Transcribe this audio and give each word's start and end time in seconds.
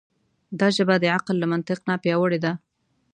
دا 0.59 0.67
ژبه 0.75 0.95
د 0.99 1.05
عقل 1.15 1.35
له 1.39 1.47
منطق 1.51 1.79
نه 1.89 1.95
پیاوړې 2.03 2.39
ده. 2.45 2.51